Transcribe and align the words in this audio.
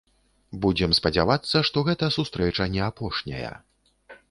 Будзем 0.63 0.95
спадзявацца, 0.99 1.61
што 1.69 1.85
гэта 1.91 2.11
сустрэча 2.17 2.69
не 2.79 2.85
апошняя. 2.89 3.55